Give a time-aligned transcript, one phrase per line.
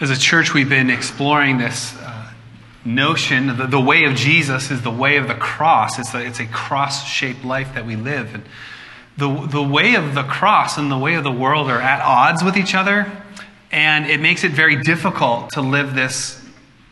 [0.00, 2.30] As a church, we've been exploring this uh,
[2.84, 5.98] notion the, the way of Jesus is the way of the cross.
[5.98, 8.32] It's a, it's a cross shaped life that we live.
[8.32, 8.44] And
[9.16, 12.44] the, the way of the cross and the way of the world are at odds
[12.44, 13.10] with each other,
[13.72, 16.40] and it makes it very difficult to live this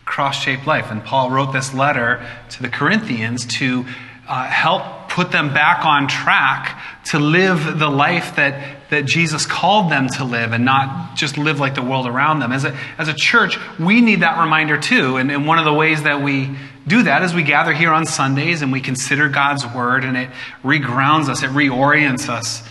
[0.04, 0.91] cross shaped life.
[0.91, 3.86] And Paul wrote this letter to the Corinthians to
[4.27, 4.82] uh, help
[5.17, 10.25] put them back on track to live the life that, that Jesus called them to
[10.25, 12.53] live and not just live like the world around them.
[12.53, 15.17] As a, as a church, we need that reminder too.
[15.17, 16.54] And, and one of the ways that we
[16.87, 20.29] do that is we gather here on Sundays and we consider God's word and it
[20.63, 22.62] regrounds us, it reorients us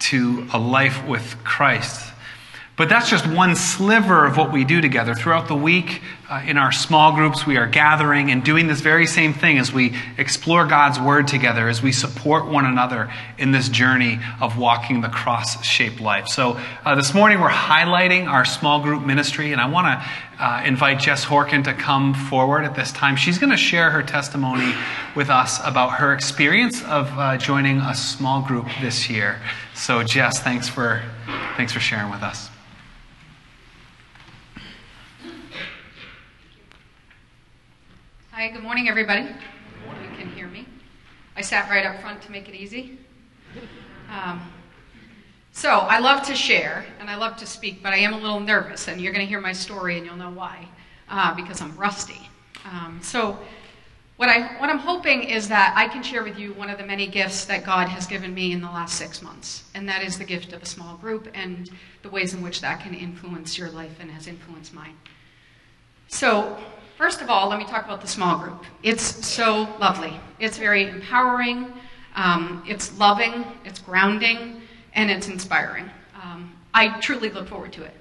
[0.00, 2.12] to a life with Christ.
[2.76, 5.14] But that's just one sliver of what we do together.
[5.14, 9.06] Throughout the week, uh, in our small groups, we are gathering and doing this very
[9.06, 13.70] same thing as we explore God's Word together, as we support one another in this
[13.70, 16.28] journey of walking the cross shaped life.
[16.28, 20.62] So uh, this morning, we're highlighting our small group ministry, and I want to uh,
[20.66, 23.16] invite Jess Horkin to come forward at this time.
[23.16, 24.74] She's going to share her testimony
[25.14, 29.40] with us about her experience of uh, joining a small group this year.
[29.72, 31.02] So, Jess, thanks for,
[31.56, 32.50] thanks for sharing with us.
[38.36, 39.22] Hi, good morning, everybody.
[39.22, 40.66] You can hear me.
[41.36, 42.98] I sat right up front to make it easy.
[44.10, 44.52] Um,
[45.52, 48.38] so, I love to share and I love to speak, but I am a little
[48.38, 50.68] nervous, and you're going to hear my story and you'll know why,
[51.08, 52.28] uh, because I'm rusty.
[52.66, 53.38] Um, so,
[54.16, 56.84] what, I, what I'm hoping is that I can share with you one of the
[56.84, 60.18] many gifts that God has given me in the last six months, and that is
[60.18, 61.70] the gift of a small group and
[62.02, 64.96] the ways in which that can influence your life and has influenced mine.
[66.08, 66.58] So,
[66.96, 68.64] First of all, let me talk about the small group.
[68.82, 70.18] It's so lovely.
[70.40, 71.70] It's very empowering,
[72.14, 74.62] um, it's loving, it's grounding,
[74.94, 75.90] and it's inspiring.
[76.22, 77.92] Um, I truly look forward to it.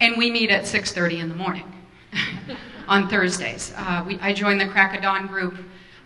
[0.00, 1.70] And we meet at 6.30 in the morning
[2.88, 3.74] on Thursdays.
[3.76, 5.54] Uh, we, I joined the Crack of Dawn group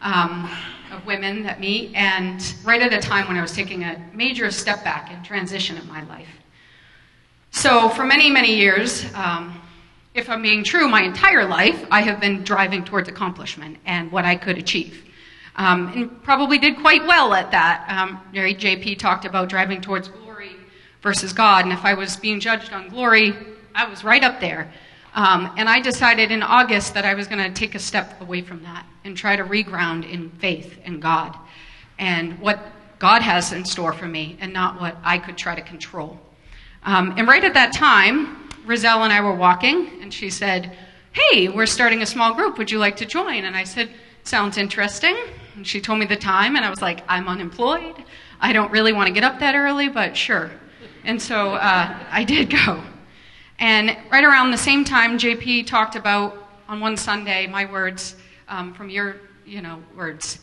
[0.00, 0.50] um,
[0.90, 4.50] of women that meet, and right at a time when I was taking a major
[4.50, 6.26] step back in transition in my life.
[7.52, 9.61] So for many, many years, um,
[10.14, 14.24] if I'm being true, my entire life, I have been driving towards accomplishment and what
[14.24, 15.04] I could achieve.
[15.56, 17.86] Um, and probably did quite well at that.
[17.88, 20.56] Um, Mary JP talked about driving towards glory
[21.02, 23.34] versus God, and if I was being judged on glory,
[23.74, 24.72] I was right up there.
[25.14, 28.40] Um, and I decided in August that I was going to take a step away
[28.40, 31.36] from that and try to reground in faith and God
[31.98, 32.58] and what
[32.98, 36.18] God has in store for me and not what I could try to control.
[36.84, 40.76] Um, and right at that time, Roselle and I were walking, and she said,
[41.12, 42.58] Hey, we're starting a small group.
[42.58, 43.44] Would you like to join?
[43.44, 43.90] And I said,
[44.24, 45.16] Sounds interesting.
[45.56, 48.04] And she told me the time, and I was like, I'm unemployed.
[48.40, 50.50] I don't really want to get up that early, but sure.
[51.04, 52.82] And so uh, I did go.
[53.58, 56.36] And right around the same time, JP talked about
[56.68, 58.16] on one Sunday my words
[58.48, 60.38] um, from your, you know, words.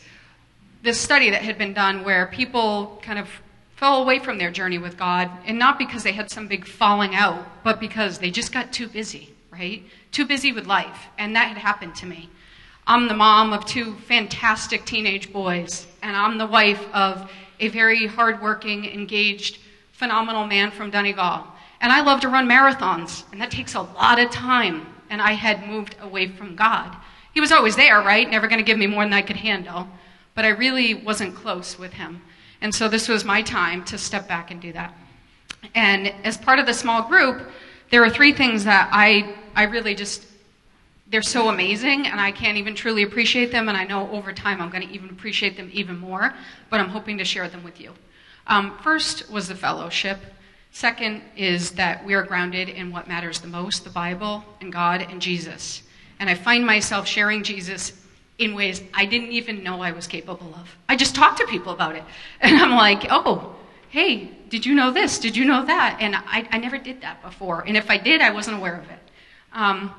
[0.84, 3.30] This study that had been done where people kind of
[3.79, 7.16] fell away from their journey with God, and not because they had some big falling
[7.16, 9.81] out, but because they just got too busy, right?
[10.12, 11.07] Too busy with life.
[11.17, 12.29] And that had happened to me.
[12.85, 17.31] I'm the mom of two fantastic teenage boys, and I'm the wife of
[17.62, 19.59] a very hardworking, engaged,
[19.94, 21.47] phenomenal man from Donegal.
[21.79, 24.88] And I love to run marathons, and that takes a lot of time.
[25.09, 26.97] And I had moved away from God.
[27.34, 28.29] He was always there, right?
[28.29, 29.88] Never going to give me more than I could handle.
[30.35, 32.23] But I really wasn't close with him.
[32.62, 34.94] And so this was my time to step back and do that.
[35.75, 37.50] And as part of the small group,
[37.90, 40.25] there are three things that I, I really just,
[41.08, 43.68] they're so amazing, and I can't even truly appreciate them.
[43.68, 46.34] And I know over time I'm going to even appreciate them even more,
[46.69, 47.94] but I'm hoping to share them with you.
[48.48, 50.19] Um, first was the fellowship.
[50.72, 55.02] Second is that we are grounded in what matters the most the Bible and God
[55.02, 55.81] and Jesus.
[56.19, 57.94] And I find myself sharing Jesus
[58.39, 60.75] in ways I didn't even know I was capable of.
[60.88, 62.03] I just talked to people about it.
[62.41, 63.55] And I'm like, oh,
[63.89, 65.19] hey, did you know this?
[65.19, 65.97] Did you know that?
[66.00, 67.66] And I, I never did that before.
[67.67, 69.00] And if I did, I wasn't aware of it.
[69.53, 69.94] Um,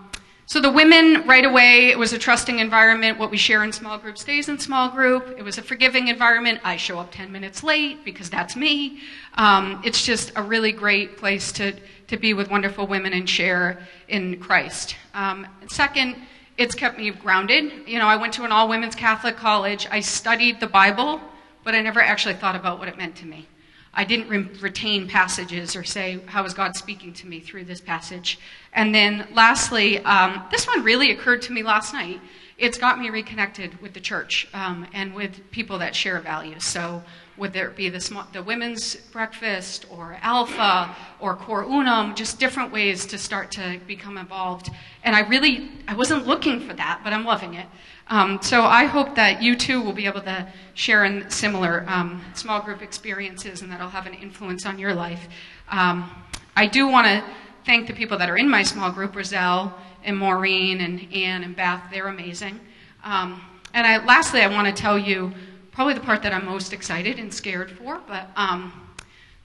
[0.46, 3.18] so the women, right away, it was a trusting environment.
[3.18, 5.36] What we share in small group stays in small group.
[5.38, 6.60] It was a forgiving environment.
[6.64, 9.00] I show up 10 minutes late because that's me.
[9.34, 11.72] Um, it's just a really great place to,
[12.08, 14.96] to be with wonderful women and share in Christ.
[15.14, 16.16] Um, second,
[16.60, 17.72] it's kept me grounded.
[17.88, 19.88] You know, I went to an all women's Catholic college.
[19.90, 21.18] I studied the Bible,
[21.64, 23.48] but I never actually thought about what it meant to me.
[23.94, 27.80] I didn't re- retain passages or say, How is God speaking to me through this
[27.80, 28.38] passage?
[28.74, 32.20] And then lastly, um, this one really occurred to me last night.
[32.58, 36.66] it's got me reconnected with the church um, and with people that share values.
[36.66, 37.02] So,
[37.40, 42.70] whether it be the, small, the women's breakfast or Alpha or Cor Unum, just different
[42.70, 44.68] ways to start to become involved.
[45.04, 47.66] And I really, I wasn't looking for that, but I'm loving it.
[48.08, 52.20] Um, so I hope that you too will be able to share in similar um,
[52.34, 55.26] small group experiences and that'll have an influence on your life.
[55.70, 56.10] Um,
[56.54, 57.24] I do want to
[57.64, 61.56] thank the people that are in my small group, Roselle and Maureen and Anne and
[61.56, 61.84] Beth.
[61.90, 62.60] They're amazing.
[63.02, 63.40] Um,
[63.72, 65.32] and I, lastly, I want to tell you
[65.80, 68.70] probably the part that I'm most excited and scared for, but um,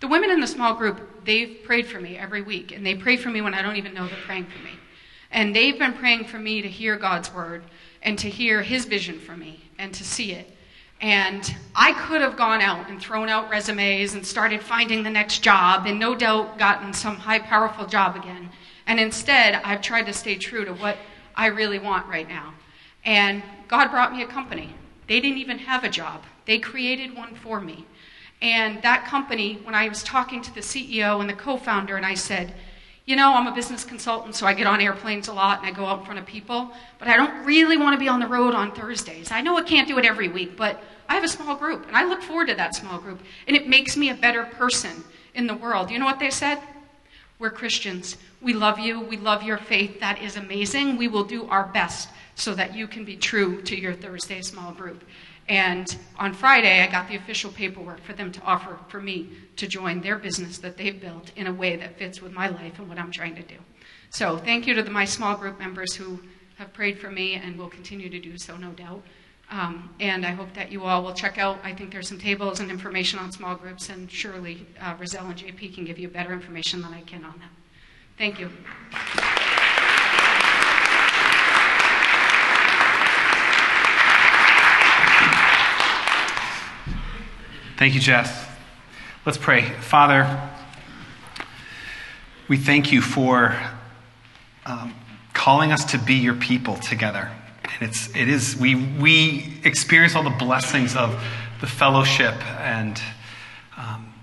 [0.01, 3.15] the women in the small group, they've prayed for me every week, and they pray
[3.15, 4.71] for me when I don't even know they're praying for me.
[5.31, 7.63] And they've been praying for me to hear God's word
[8.01, 10.53] and to hear His vision for me and to see it.
[10.99, 15.39] And I could have gone out and thrown out resumes and started finding the next
[15.39, 18.49] job and no doubt gotten some high, powerful job again.
[18.87, 20.97] And instead, I've tried to stay true to what
[21.33, 22.53] I really want right now.
[23.05, 24.75] And God brought me a company.
[25.07, 27.85] They didn't even have a job, they created one for me.
[28.41, 32.05] And that company, when I was talking to the CEO and the co founder, and
[32.05, 32.53] I said,
[33.05, 35.71] you know, I'm a business consultant, so I get on airplanes a lot and I
[35.71, 38.27] go out in front of people, but I don't really want to be on the
[38.27, 39.31] road on Thursdays.
[39.31, 41.95] I know I can't do it every week, but I have a small group, and
[41.95, 45.03] I look forward to that small group, and it makes me a better person
[45.35, 45.91] in the world.
[45.91, 46.59] You know what they said?
[47.37, 48.17] We're Christians.
[48.41, 49.01] We love you.
[49.01, 49.99] We love your faith.
[49.99, 50.97] That is amazing.
[50.97, 54.71] We will do our best so that you can be true to your Thursday small
[54.71, 55.03] group.
[55.47, 59.67] And on Friday, I got the official paperwork for them to offer for me to
[59.67, 62.89] join their business that they've built in a way that fits with my life and
[62.89, 63.55] what I'm trying to do.
[64.09, 66.19] So, thank you to the, my small group members who
[66.57, 69.03] have prayed for me and will continue to do so, no doubt.
[69.51, 71.59] Um, and I hope that you all will check out.
[71.63, 75.75] I think there's some tables and information on small groups, and surely uh, and JP
[75.75, 77.51] can give you better information than I can on that.
[78.17, 78.49] Thank you.
[87.77, 88.47] Thank you, Jess.
[89.25, 89.63] Let's pray.
[89.63, 90.49] Father,
[92.47, 93.53] we thank you for
[94.65, 94.95] um,
[95.33, 97.29] calling us to be your people together.
[97.63, 101.21] And it's, it is, we, we experience all the blessings of
[101.59, 103.01] the fellowship and
[103.75, 104.13] um,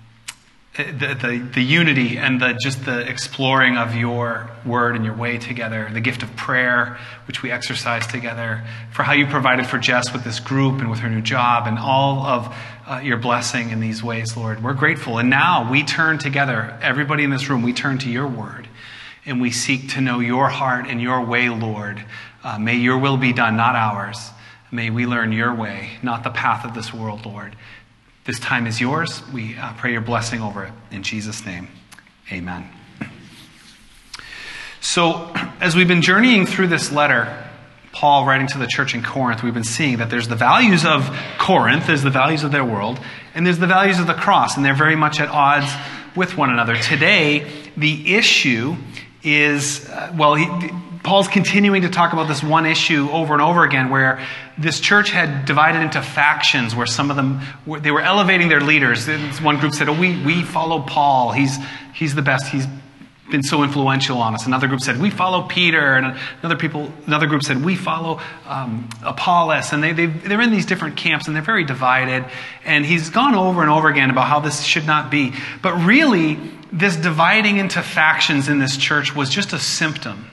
[0.75, 5.37] the, the, the unity and the, just the exploring of your word and your way
[5.37, 10.13] together, the gift of prayer, which we exercise together, for how you provided for Jess
[10.15, 13.81] with this group and with her new job, and all of uh, your blessing in
[13.81, 14.63] these ways, Lord.
[14.63, 15.19] We're grateful.
[15.19, 18.67] And now we turn together, everybody in this room, we turn to your word,
[19.27, 22.03] and we seek to know your heart and your way, Lord.
[22.43, 24.31] Uh, may your will be done, not ours.
[24.71, 27.55] May we learn your way, not the path of this world, Lord.
[28.25, 29.21] This time is yours.
[29.33, 30.73] We uh, pray your blessing over it.
[30.93, 31.67] In Jesus' name,
[32.31, 32.69] amen.
[34.81, 37.49] So, as we've been journeying through this letter,
[37.91, 41.11] Paul writing to the church in Corinth, we've been seeing that there's the values of
[41.39, 43.01] Corinth, there's the values of their world,
[43.35, 45.73] and there's the values of the cross, and they're very much at odds
[46.15, 46.77] with one another.
[46.77, 48.77] Today, the issue
[49.25, 50.47] is, uh, well, he,
[51.03, 54.25] Paul's continuing to talk about this one issue over and over again where
[54.57, 59.09] this church had divided into factions where some of them they were elevating their leaders.
[59.41, 61.33] One group said, "Oh, we, we follow Paul.
[61.33, 61.59] He's,
[61.93, 62.47] he's the best.
[62.47, 62.67] He's
[63.33, 67.27] been so influential on us." Another group said, "We follow Peter." And another people another
[67.27, 71.43] group said, "We follow um, Apollos." And they they're in these different camps and they're
[71.43, 72.27] very divided.
[72.65, 75.33] And he's gone over and over again about how this should not be.
[75.63, 76.39] But really,
[76.71, 80.29] this dividing into factions in this church was just a symptom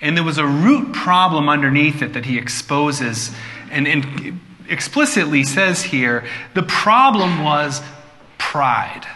[0.00, 3.30] and there was a root problem underneath it that he exposes
[3.70, 6.24] and, and explicitly says here
[6.54, 7.82] the problem was
[8.38, 9.06] pride.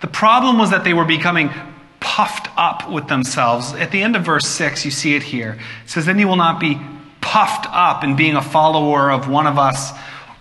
[0.00, 1.50] The problem was that they were becoming
[2.00, 3.72] puffed up with themselves.
[3.72, 5.58] At the end of verse 6, you see it here.
[5.84, 6.78] It says, Then you will not be
[7.22, 9.92] puffed up in being a follower of one of us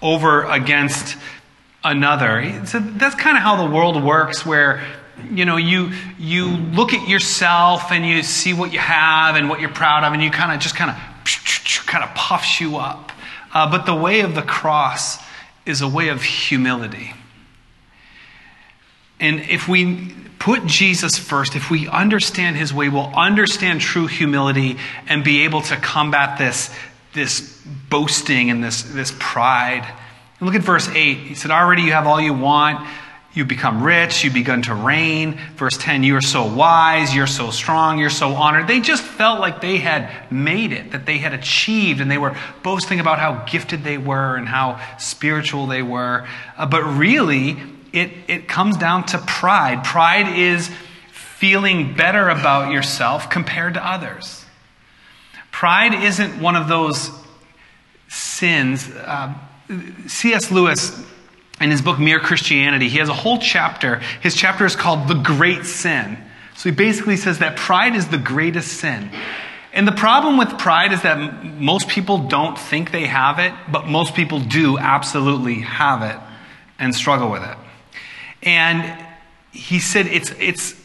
[0.01, 1.15] over against
[1.83, 2.65] another.
[2.65, 4.83] So that's kind of how the world works, where
[5.31, 9.59] you know, you, you look at yourself and you see what you have and what
[9.59, 10.97] you're proud of, and you kind of just kind of
[11.85, 13.11] kind of puffs you up.
[13.53, 15.19] Uh, but the way of the cross
[15.65, 17.13] is a way of humility.
[19.19, 24.77] And if we put Jesus first, if we understand his way, we'll understand true humility
[25.07, 26.75] and be able to combat this,
[27.13, 29.87] this boasting and this, this pride.
[30.39, 31.17] And look at verse 8.
[31.19, 32.85] He said, Already you have all you want.
[33.33, 35.39] You become rich, you begun to reign.
[35.55, 38.67] Verse 10, you are so wise, you're so strong, you're so honored.
[38.67, 42.37] They just felt like they had made it, that they had achieved, and they were
[42.61, 46.27] boasting about how gifted they were and how spiritual they were.
[46.57, 47.57] Uh, but really,
[47.91, 49.83] it, it comes down to pride.
[49.83, 50.69] Pride is
[51.11, 54.45] feeling better about yourself compared to others.
[55.51, 57.09] Pride isn't one of those
[58.09, 59.33] sins, uh,
[60.07, 60.51] C.S.
[60.51, 61.03] Lewis,
[61.61, 64.01] in his book Mere Christianity, he has a whole chapter.
[64.21, 66.17] His chapter is called The Great Sin.
[66.55, 69.09] So he basically says that pride is the greatest sin.
[69.73, 73.87] And the problem with pride is that most people don't think they have it, but
[73.87, 76.19] most people do absolutely have it
[76.77, 77.57] and struggle with it.
[78.43, 79.05] And
[79.51, 80.75] he said it's, it's,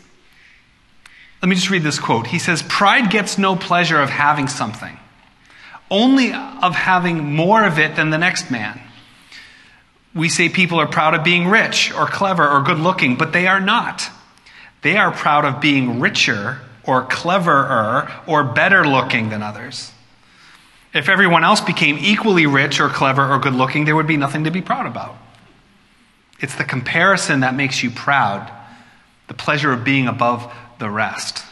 [1.43, 2.27] let me just read this quote.
[2.27, 4.99] He says, Pride gets no pleasure of having something,
[5.91, 8.81] only of having more of it than the next man.
[10.19, 13.47] We say people are proud of being rich or clever or good looking, but they
[13.47, 14.11] are not.
[14.83, 19.93] They are proud of being richer or cleverer or better looking than others.
[20.93, 24.43] If everyone else became equally rich or clever or good looking, there would be nothing
[24.43, 25.17] to be proud about.
[26.41, 28.51] It's the comparison that makes you proud,
[29.29, 31.45] the pleasure of being above the rest.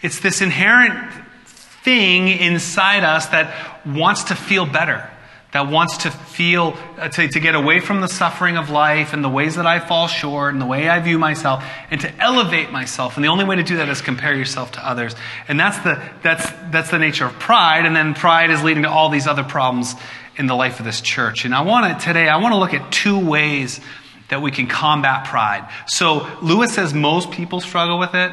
[0.00, 1.12] It's this inherent
[1.44, 5.10] thing inside us that wants to feel better
[5.52, 9.24] that wants to feel, uh, to, to get away from the suffering of life and
[9.24, 12.70] the ways that I fall short and the way I view myself and to elevate
[12.70, 13.16] myself.
[13.16, 15.14] And the only way to do that is compare yourself to others.
[15.48, 17.86] And that's the, that's, that's the nature of pride.
[17.86, 19.94] And then pride is leading to all these other problems
[20.36, 21.46] in the life of this church.
[21.46, 23.80] And I want to, today, I want to look at two ways
[24.28, 25.66] that we can combat pride.
[25.86, 28.32] So Lewis says most people struggle with it.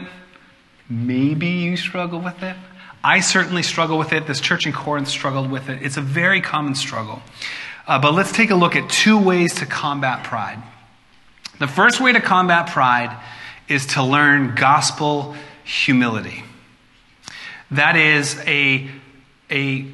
[0.90, 2.58] Maybe you struggle with it.
[3.06, 4.26] I certainly struggle with it.
[4.26, 5.84] This church in Corinth struggled with it.
[5.84, 7.22] It's a very common struggle.
[7.88, 10.58] Uh, but let's take a look at two ways to combat pride.
[11.60, 13.16] The first way to combat pride
[13.68, 16.44] is to learn gospel humility.
[17.70, 18.90] That is a,
[19.52, 19.86] a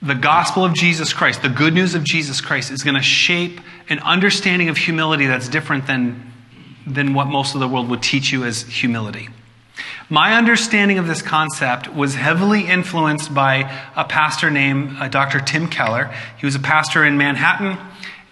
[0.00, 3.60] the gospel of Jesus Christ, the good news of Jesus Christ, is going to shape
[3.88, 6.32] an understanding of humility that's different than,
[6.86, 9.30] than what most of the world would teach you as humility.
[10.08, 15.40] My understanding of this concept was heavily influenced by a pastor named uh, Dr.
[15.40, 16.12] Tim Keller.
[16.38, 17.78] He was a pastor in Manhattan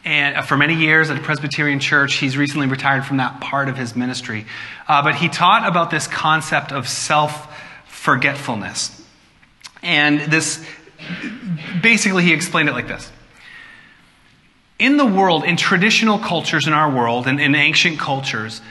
[0.05, 2.14] and uh, for many years at a Presbyterian church.
[2.14, 4.47] He's recently retired from that part of his ministry.
[4.88, 7.55] Uh, but he taught about this concept of self
[7.87, 9.05] forgetfulness.
[9.83, 10.64] And this,
[11.83, 13.11] basically, he explained it like this.
[14.78, 18.62] In the world, in traditional cultures in our world, and in ancient cultures,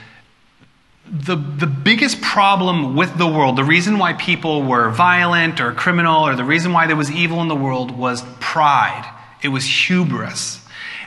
[1.10, 6.26] the, the biggest problem with the world, the reason why people were violent or criminal,
[6.26, 9.10] or the reason why there was evil in the world was pride.
[9.42, 10.64] It was hubris.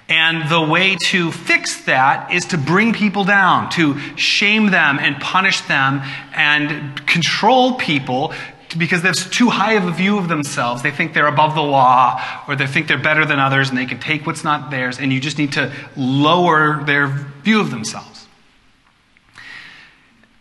[0.10, 5.22] And the way to fix that is to bring people down, to shame them and
[5.22, 6.02] punish them
[6.34, 8.34] and control people
[8.78, 10.82] because there's too high of a view of themselves.
[10.82, 13.86] They think they're above the law or they think they're better than others and they
[13.86, 15.00] can take what's not theirs.
[15.00, 18.11] And you just need to lower their view of themselves.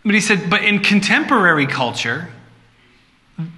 [0.04, 2.28] But he said, but in contemporary culture,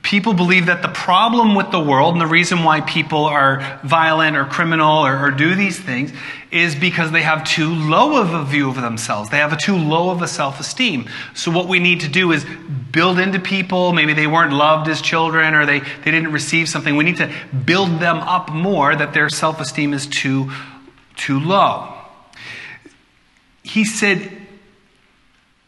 [0.02, 4.36] people believe that the problem with the world and the reason why people are violent
[4.36, 6.12] or criminal or, or, do these things
[6.50, 9.30] is because they have too low of a view of themselves.
[9.30, 11.08] They have a too low of a self esteem.
[11.34, 12.44] So, what we need to do is
[12.90, 13.92] build into people.
[13.92, 16.96] Maybe they weren't loved as children or they, they didn't receive something.
[16.96, 17.32] We need to
[17.64, 20.50] build them up more that their self esteem is too,
[21.16, 21.94] too low.
[23.62, 24.41] He said,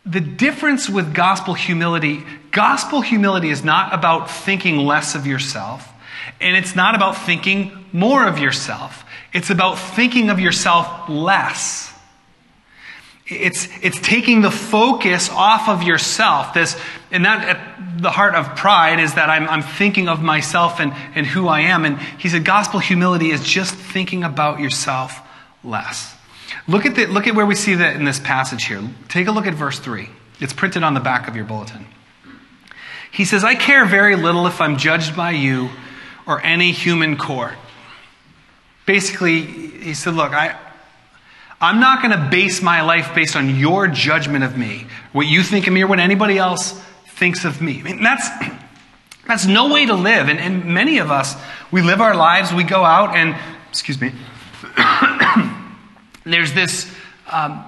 [0.06, 5.88] the difference with gospel humility, gospel humility is not about thinking less of yourself,
[6.40, 9.04] and it's not about thinking more of yourself.
[9.32, 11.92] It's about thinking of yourself less.
[13.26, 16.52] It's, it's taking the focus off of yourself.
[16.52, 16.78] This,
[17.10, 20.92] and that at the heart of pride is that I'm, I'm thinking of myself and,
[21.14, 21.86] and who I am.
[21.86, 25.20] And he said gospel humility is just thinking about yourself
[25.64, 26.13] less.
[26.66, 28.82] Look at, the, look at where we see that in this passage here.
[29.08, 30.08] Take a look at verse 3.
[30.40, 31.86] It's printed on the back of your bulletin.
[33.12, 35.70] He says, I care very little if I'm judged by you
[36.26, 37.54] or any human court.
[38.86, 40.58] Basically, he said, Look, I,
[41.60, 45.42] I'm not going to base my life based on your judgment of me, what you
[45.42, 46.72] think of me, or what anybody else
[47.06, 47.80] thinks of me.
[47.80, 48.28] I mean, that's,
[49.28, 50.28] that's no way to live.
[50.28, 51.36] And, and many of us,
[51.70, 53.36] we live our lives, we go out and,
[53.70, 54.12] excuse me,
[56.24, 56.92] there's this.
[57.30, 57.64] Um,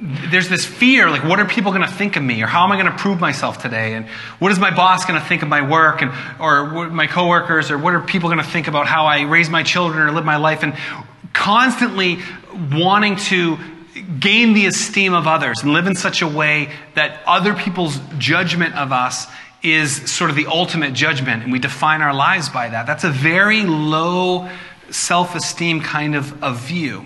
[0.00, 2.72] there's this fear like what are people going to think of me or how am
[2.72, 4.06] i going to prove myself today and
[4.38, 7.76] what is my boss going to think of my work and or my coworkers or
[7.76, 10.36] what are people going to think about how i raise my children or live my
[10.36, 10.74] life and
[11.34, 12.18] constantly
[12.72, 13.58] wanting to
[14.18, 18.74] gain the esteem of others and live in such a way that other people's judgment
[18.76, 19.26] of us
[19.62, 23.10] is sort of the ultimate judgment and we define our lives by that that's a
[23.10, 24.48] very low
[24.88, 27.04] self-esteem kind of, of view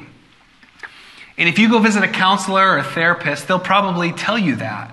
[1.37, 4.91] and if you go visit a counselor or a therapist, they'll probably tell you that.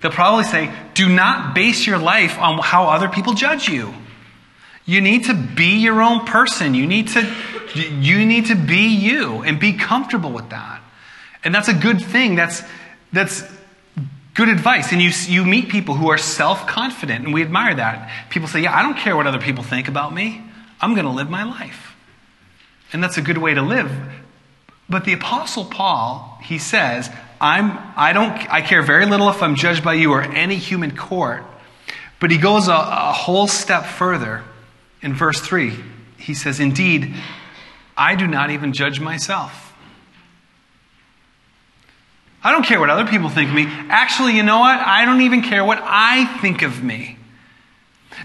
[0.00, 3.92] They'll probably say, do not base your life on how other people judge you.
[4.86, 6.74] You need to be your own person.
[6.74, 7.34] You need to,
[7.74, 10.80] you need to be you and be comfortable with that.
[11.44, 12.34] And that's a good thing.
[12.34, 12.62] That's,
[13.12, 13.44] that's
[14.34, 14.92] good advice.
[14.92, 18.10] And you, you meet people who are self confident, and we admire that.
[18.30, 20.42] People say, Yeah, I don't care what other people think about me.
[20.80, 21.94] I'm going to live my life.
[22.92, 23.90] And that's a good way to live.
[24.90, 27.08] But the Apostle Paul, he says,
[27.40, 30.96] I'm, I, don't, I care very little if I'm judged by you or any human
[30.96, 31.44] court.
[32.18, 34.42] But he goes a, a whole step further.
[35.00, 35.74] In verse 3,
[36.18, 37.14] he says, Indeed,
[37.96, 39.72] I do not even judge myself.
[42.42, 43.66] I don't care what other people think of me.
[43.66, 44.78] Actually, you know what?
[44.78, 47.16] I don't even care what I think of me.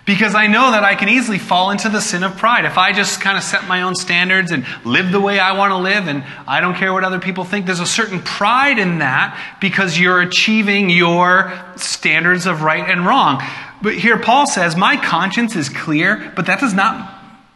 [0.05, 2.65] Because I know that I can easily fall into the sin of pride.
[2.65, 5.71] If I just kind of set my own standards and live the way I want
[5.71, 8.99] to live and I don't care what other people think, there's a certain pride in
[8.99, 13.41] that because you're achieving your standards of right and wrong.
[13.81, 17.13] But here Paul says, My conscience is clear, but that does not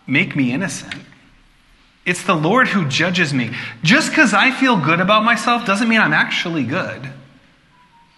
[0.07, 0.95] make me innocent.
[2.05, 3.51] It's the Lord who judges me.
[3.83, 7.07] Just because I feel good about myself doesn't mean I'm actually good.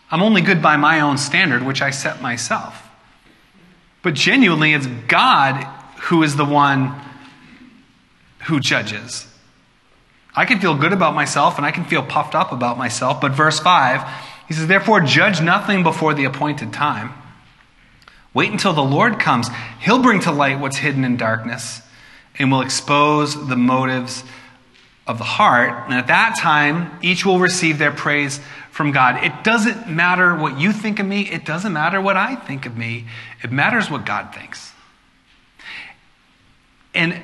[0.10, 2.81] I'm only good by my own standard, which I set myself.
[4.04, 5.64] But genuinely, it's God
[6.04, 6.96] who is the one
[8.46, 9.28] who judges.
[10.36, 13.34] I can feel good about myself and I can feel puffed up about myself, but
[13.34, 14.02] verse 5,
[14.48, 17.14] he says, Therefore, judge nothing before the appointed time.
[18.34, 19.50] Wait until the Lord comes.
[19.80, 21.82] He'll bring to light what's hidden in darkness
[22.40, 24.24] and will expose the motives
[25.12, 25.84] of the heart.
[25.86, 28.40] And at that time, each will receive their praise
[28.72, 29.24] from God.
[29.24, 32.76] It doesn't matter what you think of me, it doesn't matter what I think of
[32.76, 33.06] me.
[33.44, 34.72] It matters what God thinks.
[36.94, 37.22] And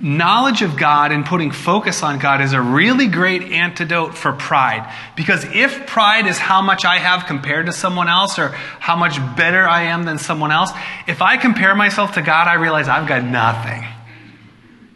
[0.00, 4.90] knowledge of God and putting focus on God is a really great antidote for pride.
[5.16, 9.18] Because if pride is how much I have compared to someone else or how much
[9.36, 10.70] better I am than someone else,
[11.06, 13.84] if I compare myself to God, I realize I've got nothing.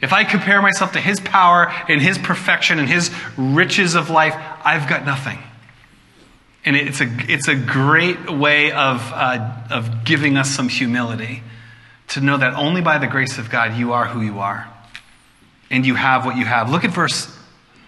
[0.06, 4.36] If I compare myself to His power and His perfection and His riches of life,
[4.64, 5.36] I've got nothing.
[6.64, 11.42] And it's a, it's a great way of, uh, of giving us some humility
[12.10, 14.72] to know that only by the grace of God you are who you are.
[15.70, 16.70] And you have what you have.
[16.70, 17.36] Look at verse,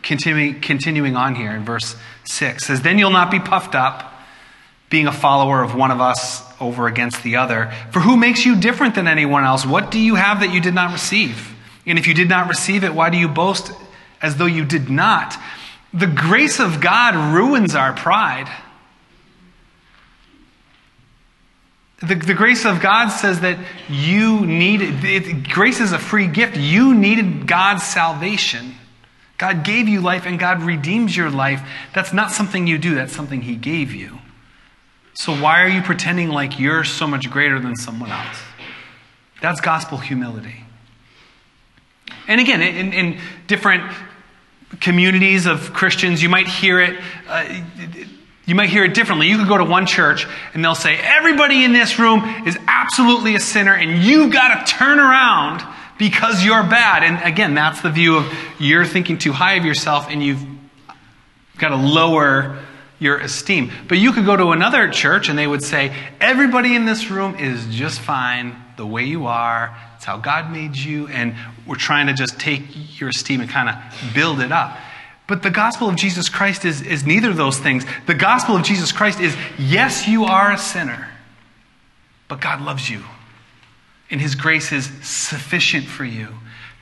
[0.02, 2.64] continuing, continuing on here in verse 6.
[2.64, 4.12] It says, Then you'll not be puffed up,
[4.90, 7.72] being a follower of one of us over against the other.
[7.92, 9.64] For who makes you different than anyone else?
[9.64, 11.54] What do you have that you did not receive?
[11.88, 13.72] And if you did not receive it, why do you boast
[14.20, 15.35] as though you did not?
[15.94, 18.48] The grace of God ruins our pride.
[22.01, 26.57] The, the grace of God says that you needed, it, grace is a free gift.
[26.57, 28.74] You needed God's salvation.
[29.38, 31.66] God gave you life and God redeems your life.
[31.94, 34.18] That's not something you do, that's something He gave you.
[35.14, 38.40] So why are you pretending like you're so much greater than someone else?
[39.40, 40.64] That's gospel humility.
[42.27, 43.92] And again, in, in different
[44.81, 47.01] communities of Christians, you might hear it.
[47.27, 47.62] Uh,
[48.47, 49.29] you might hear it differently.
[49.29, 53.35] You could go to one church and they'll say, everybody in this room is absolutely
[53.35, 55.62] a sinner and you've got to turn around
[55.99, 57.03] because you're bad.
[57.03, 60.42] And again, that's the view of you're thinking too high of yourself and you've
[61.59, 62.59] got to lower
[62.99, 63.71] your esteem.
[63.87, 67.35] But you could go to another church and they would say, everybody in this room
[67.35, 69.77] is just fine the way you are.
[70.09, 71.35] How God made you, and
[71.66, 74.75] we're trying to just take your esteem and kind of build it up.
[75.27, 77.85] But the gospel of Jesus Christ is, is neither of those things.
[78.07, 81.11] The gospel of Jesus Christ is yes, you are a sinner,
[82.27, 83.05] but God loves you.
[84.11, 86.29] And his grace is sufficient for you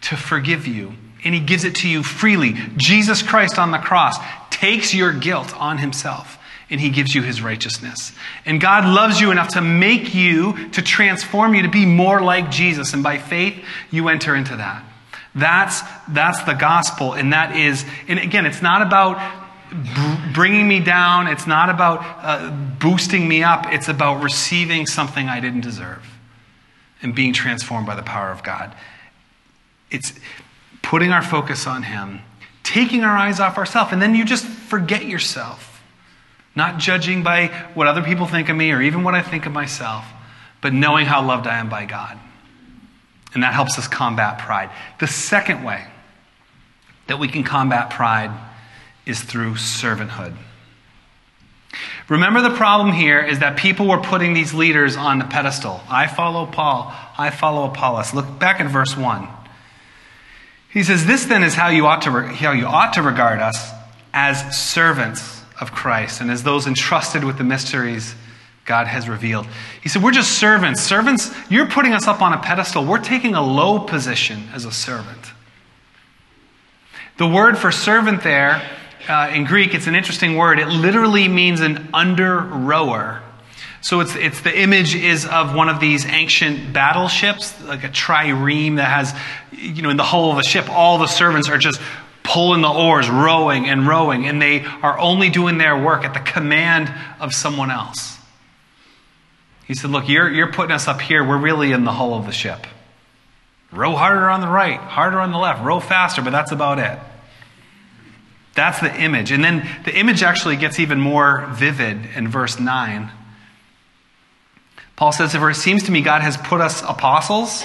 [0.03, 0.95] to forgive you.
[1.25, 2.55] And he gives it to you freely.
[2.77, 4.19] Jesus Christ on the cross
[4.51, 8.13] takes your guilt on himself and he gives you his righteousness.
[8.45, 12.51] And God loves you enough to make you, to transform you to be more like
[12.51, 12.93] Jesus.
[12.93, 14.85] And by faith, you enter into that.
[15.35, 17.13] That's, that's the gospel.
[17.13, 19.21] And that is, and again, it's not about
[20.33, 21.29] bringing me down.
[21.29, 23.67] It's not about uh, boosting me up.
[23.73, 26.05] It's about receiving something I didn't deserve
[27.03, 28.75] and being transformed by the power of God.
[29.91, 30.15] It's
[30.83, 32.21] putting our focus on him,
[32.63, 35.76] taking our eyes off ourselves, and then you just forget yourself
[36.57, 39.53] not judging by what other people think of me or even what I think of
[39.53, 40.05] myself,
[40.63, 42.19] but knowing how loved I am by God.
[43.35, 44.71] And that helps us combat pride.
[44.99, 45.87] The second way
[47.07, 48.31] that we can combat pride
[49.05, 50.35] is through servanthood.
[52.09, 55.83] Remember, the problem here is that people were putting these leaders on the pedestal.
[55.91, 58.15] I follow Paul, I follow Apollos.
[58.15, 59.29] Look back at verse 1.
[60.71, 63.71] He says, This then is how you ought to, how you ought to regard us
[64.15, 68.15] as servants of Christ and as those entrusted with the mysteries
[68.65, 69.47] God has revealed.
[69.81, 70.83] He said, We're just servants.
[70.83, 72.85] Servants, you're putting us up on a pedestal.
[72.85, 75.33] We're taking a low position as a servant.
[77.17, 78.61] The word for servant there
[79.09, 80.59] uh, in Greek, it's an interesting word.
[80.59, 83.23] It literally means an under rower.
[83.81, 88.77] So it's, it's the image is of one of these ancient battleships, like a trireme
[88.77, 89.15] that has,
[89.53, 91.81] you know, in the hull of the ship, all the servants are just
[92.27, 96.21] pulling the oars, rowing and rowing, and they are only doing their work at the
[96.21, 98.19] command of someone else.
[99.67, 101.27] He said, Look, you're, you're putting us up here.
[101.27, 102.67] We're really in the hull of the ship.
[103.73, 106.99] Row harder on the right, harder on the left, row faster, but that's about it.
[108.55, 109.33] That's the image.
[109.33, 113.11] And then the image actually gets even more vivid in verse 9.
[114.97, 117.65] Paul says, For it seems to me God has put us apostles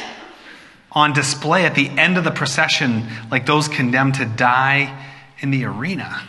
[0.91, 5.05] on display at the end of the procession, like those condemned to die
[5.39, 6.21] in the arena.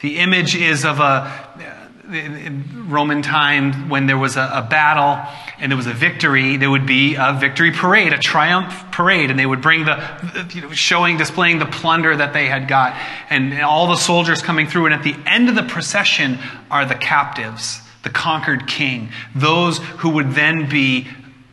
[0.00, 1.76] The image is of a
[2.12, 5.18] in Roman time, when there was a, a, battle
[5.58, 9.38] and there was a victory, there would be a victory parade, a triumph parade, and
[9.38, 12.94] they would bring the, you know, showing, displaying the plunder that they had got,
[13.30, 14.86] and, and all the soldiers coming through.
[14.86, 16.38] And at the end of the procession
[16.70, 21.08] are the captives, the conquered king, those who would then be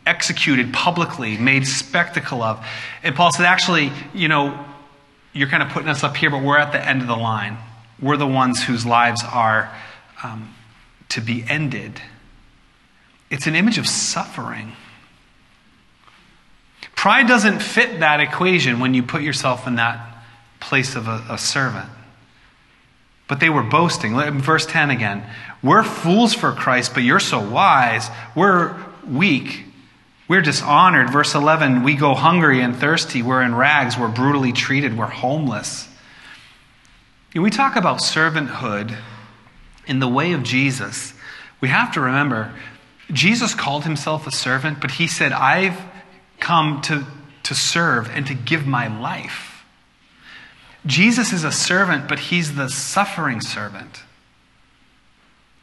[0.06, 2.64] executed publicly, made spectacle of.
[3.02, 4.64] And Paul said, actually, you know,
[5.32, 7.56] you're kind of putting us up here, but we're at the end of the line.
[8.00, 9.74] We're the ones whose lives are
[10.22, 10.54] um,
[11.10, 12.00] to be ended.
[13.30, 14.72] It's an image of suffering.
[16.94, 20.24] Pride doesn't fit that equation when you put yourself in that
[20.60, 21.88] place of a, a servant.
[23.26, 24.14] But they were boasting.
[24.40, 25.24] Verse 10 again.
[25.62, 28.08] We're fools for Christ, but you're so wise.
[28.36, 29.64] We're weak.
[30.26, 31.10] We're dishonored.
[31.10, 33.22] Verse 11, we go hungry and thirsty.
[33.22, 33.98] We're in rags.
[33.98, 34.96] We're brutally treated.
[34.96, 35.88] We're homeless.
[37.34, 38.96] we talk about servanthood
[39.86, 41.12] in the way of Jesus.
[41.60, 42.54] We have to remember,
[43.12, 45.80] Jesus called himself a servant, but he said, I've
[46.40, 47.06] come to,
[47.44, 49.64] to serve and to give my life.
[50.86, 54.02] Jesus is a servant, but he's the suffering servant.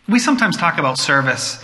[0.07, 1.63] We sometimes talk about service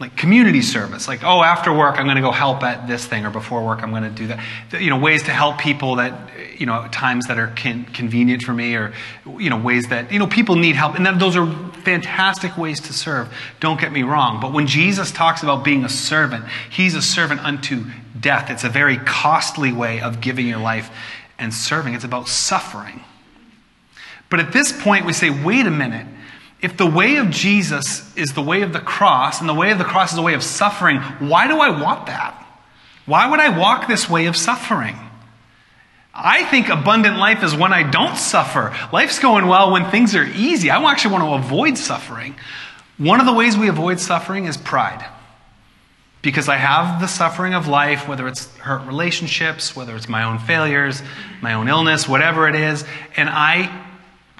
[0.00, 1.06] like community service.
[1.06, 3.82] Like oh after work i'm going to go help at this thing or before work
[3.82, 4.40] i'm going to do that.
[4.80, 8.52] You know ways to help people that you know times that are con- convenient for
[8.52, 8.94] me or
[9.38, 10.96] you know ways that you know people need help.
[10.96, 11.46] And that, those are
[11.84, 13.32] fantastic ways to serve.
[13.60, 14.40] Don't get me wrong.
[14.40, 17.84] But when jesus talks about being a servant he's a servant unto
[18.18, 18.50] death.
[18.50, 20.90] It's a very costly way of giving your life
[21.38, 21.94] and serving.
[21.94, 23.04] It's about suffering.
[24.30, 26.06] But at this point we say wait a minute
[26.62, 29.78] if the way of Jesus is the way of the cross, and the way of
[29.78, 32.36] the cross is the way of suffering, why do I want that?
[33.06, 34.96] Why would I walk this way of suffering?
[36.12, 38.76] I think abundant life is when I don't suffer.
[38.92, 40.70] Life's going well when things are easy.
[40.70, 42.34] I actually want to avoid suffering.
[42.98, 45.04] One of the ways we avoid suffering is pride.
[46.20, 50.38] Because I have the suffering of life, whether it's hurt relationships, whether it's my own
[50.38, 51.02] failures,
[51.40, 52.84] my own illness, whatever it is,
[53.16, 53.86] and I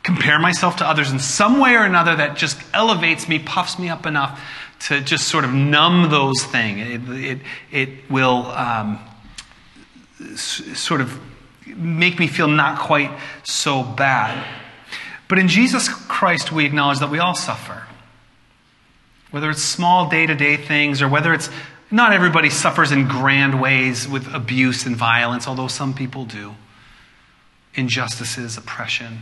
[0.02, 3.88] compare myself to others in some way or another that just elevates me, puffs me
[3.88, 4.40] up enough
[4.80, 6.88] to just sort of numb those things.
[6.88, 7.38] It, it,
[7.70, 8.98] it will um,
[10.20, 11.20] s- sort of
[11.66, 13.10] make me feel not quite
[13.44, 14.46] so bad.
[15.28, 17.84] But in Jesus Christ, we acknowledge that we all suffer.
[19.30, 21.50] Whether it's small day to day things or whether it's
[21.90, 26.54] not everybody suffers in grand ways with abuse and violence, although some people do.
[27.74, 29.18] Injustices, oppression.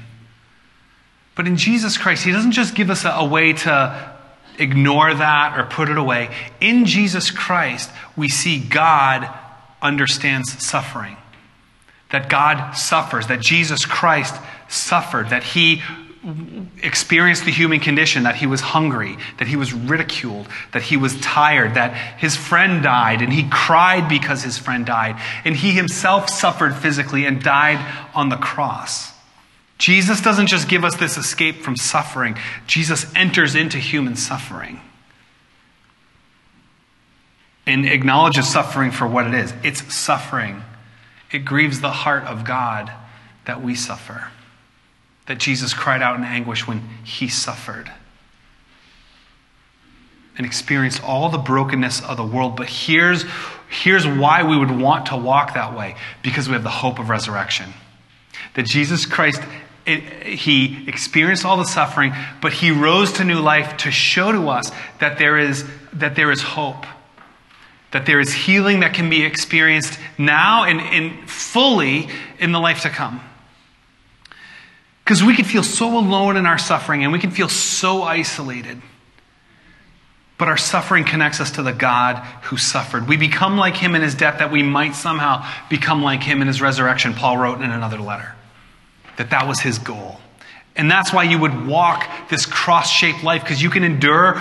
[1.39, 4.13] But in Jesus Christ, He doesn't just give us a, a way to
[4.59, 6.35] ignore that or put it away.
[6.61, 9.33] In Jesus Christ, we see God
[9.81, 11.17] understands suffering.
[12.11, 14.35] That God suffers, that Jesus Christ
[14.69, 15.81] suffered, that He
[16.83, 21.21] experienced the human condition, that He was hungry, that He was ridiculed, that He was
[21.21, 26.31] tired, that His friend died, and He cried because His friend died, and He Himself
[26.31, 27.79] suffered physically and died
[28.13, 29.13] on the cross.
[29.79, 32.37] Jesus doesn't just give us this escape from suffering,
[32.67, 34.81] Jesus enters into human suffering
[37.69, 39.53] and acknowledges suffering for what it is.
[39.63, 40.63] It's suffering.
[41.31, 42.91] It grieves the heart of God
[43.45, 44.29] that we suffer,
[45.27, 47.93] that Jesus cried out in anguish when he suffered
[50.39, 52.57] and experienced all the brokenness of the world.
[52.57, 53.25] But here's,
[53.69, 57.11] here's why we would want to walk that way because we have the hope of
[57.11, 57.75] resurrection.
[58.55, 59.43] That Jesus Christ
[59.89, 64.49] it, he experienced all the suffering, but he rose to new life to show to
[64.49, 64.71] us
[65.01, 66.85] that there is, that there is hope,
[67.91, 72.83] that there is healing that can be experienced now and, and fully in the life
[72.83, 73.21] to come.
[75.05, 78.83] Because we can feel so alone in our suffering and we can feel so isolated.
[80.37, 83.09] But our suffering connects us to the God who suffered.
[83.09, 86.47] We become like him in his death that we might somehow become like him in
[86.47, 88.35] his resurrection, Paul wrote in another letter.
[89.19, 90.19] That that was his goal.
[90.75, 94.41] And that's why you would walk this cross shaped life, because you can endure.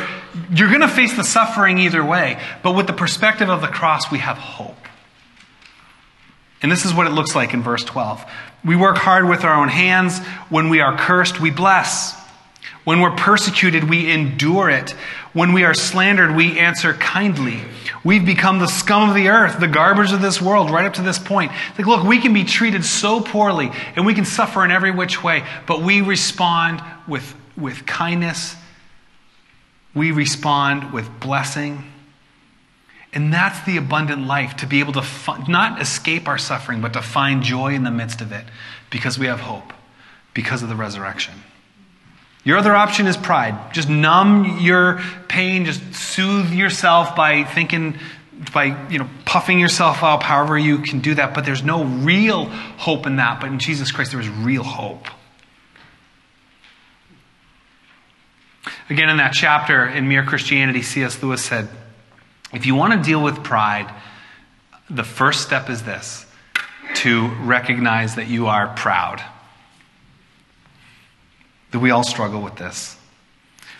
[0.51, 2.39] You're going to face the suffering either way.
[2.61, 4.75] But with the perspective of the cross, we have hope.
[6.61, 8.23] And this is what it looks like in verse 12.
[8.65, 10.19] We work hard with our own hands.
[10.49, 12.16] When we are cursed, we bless.
[12.88, 14.91] When we're persecuted, we endure it.
[15.34, 17.60] When we are slandered, we answer kindly.
[18.02, 21.02] We've become the scum of the earth, the garbage of this world, right up to
[21.02, 21.52] this point.
[21.78, 25.21] Like, look, we can be treated so poorly and we can suffer in every which
[25.21, 28.56] way, but we respond with, with kindness.
[29.93, 31.91] We respond with blessing.
[33.12, 35.04] And that's the abundant life to be able to
[35.50, 38.45] not escape our suffering, but to find joy in the midst of it
[38.89, 39.73] because we have hope,
[40.34, 41.34] because of the resurrection.
[42.47, 43.73] Your other option is pride.
[43.73, 47.97] Just numb your pain, just soothe yourself by thinking,
[48.53, 51.33] by you know, puffing yourself up, however you can do that.
[51.33, 53.41] But there's no real hope in that.
[53.41, 55.07] But in Jesus Christ, there is real hope.
[58.89, 61.21] Again, in that chapter in Mere Christianity, C.S.
[61.21, 61.67] Lewis said,
[62.53, 63.93] if you want to deal with pride,
[64.89, 66.25] the first step is this
[66.95, 69.21] to recognize that you are proud
[71.71, 72.97] that we all struggle with this.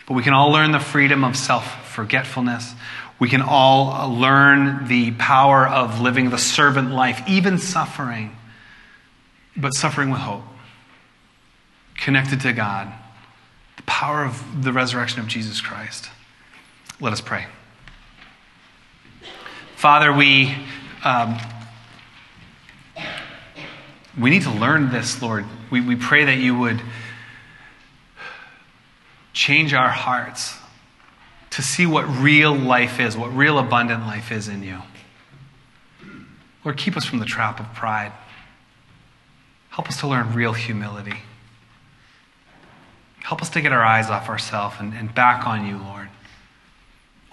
[0.08, 2.74] But we can all learn the freedom of self forgetfulness.
[3.20, 8.36] We can all learn the power of living the servant life, even suffering,
[9.56, 10.44] but suffering with hope,
[11.96, 12.92] connected to God,
[13.76, 16.10] the power of the resurrection of Jesus Christ.
[17.02, 17.48] Let us pray.
[19.76, 20.56] Father, we,
[21.04, 21.38] um,
[24.20, 25.46] we need to learn this, Lord.
[25.72, 26.82] We, we pray that you would
[29.48, 30.58] change our hearts
[31.50, 34.78] to see what real life is, what real abundant life is in you.
[36.66, 38.12] Lord, keep us from the trap of pride.
[39.70, 41.20] Help us to learn real humility.
[43.22, 46.10] Help us to get our eyes off ourselves and, and back on you, Lord.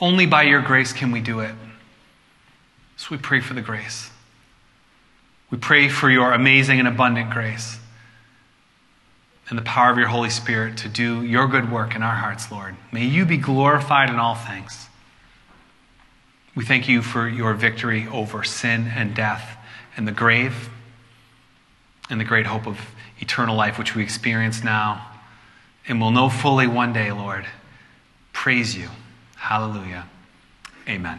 [0.01, 1.57] Only by your grace can we do it.
[2.97, 4.09] So we pray for the grace.
[5.51, 7.81] We pray for your amazing and abundant grace
[9.49, 12.51] and the power of your Holy Spirit to do your good work in our hearts,
[12.51, 12.77] Lord.
[12.93, 14.89] May you be glorified in all things.
[16.55, 19.59] We thank you for your victory over sin and death
[19.97, 20.71] and the grave
[22.09, 22.79] and the great hope of
[23.19, 25.07] eternal life, which we experience now
[25.87, 27.45] and will know fully one day, Lord.
[28.33, 28.89] Praise you.
[29.37, 30.07] Hallelujah.
[30.89, 31.19] Amen.